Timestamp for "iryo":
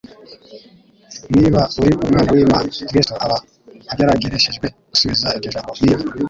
5.37-5.49